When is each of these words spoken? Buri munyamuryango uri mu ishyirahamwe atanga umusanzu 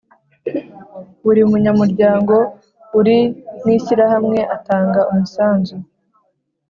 Buri 1.23 1.41
munyamuryango 1.49 2.35
uri 2.99 3.17
mu 3.61 3.67
ishyirahamwe 3.77 4.39
atanga 4.55 4.99
umusanzu 5.11 5.75